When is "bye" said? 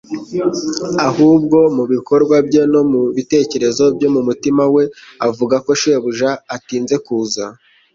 2.47-2.63